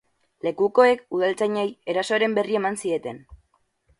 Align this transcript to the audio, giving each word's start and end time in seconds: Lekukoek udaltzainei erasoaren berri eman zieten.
Lekukoek 0.45 1.03
udaltzainei 1.17 1.67
erasoaren 1.93 2.35
berri 2.39 2.59
eman 2.61 2.79
zieten. 2.87 3.21